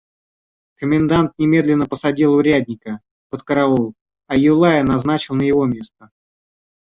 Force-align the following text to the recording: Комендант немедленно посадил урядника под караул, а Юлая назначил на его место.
Комендант 0.79 1.33
немедленно 1.37 1.85
посадил 1.85 2.33
урядника 2.33 3.01
под 3.29 3.43
караул, 3.43 3.93
а 4.25 4.35
Юлая 4.35 4.81
назначил 4.81 5.35
на 5.35 5.43
его 5.43 5.67
место. 5.67 6.09